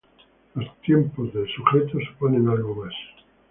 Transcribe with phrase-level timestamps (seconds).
[0.55, 2.93] Los tiempos del sujeto suponen algo más.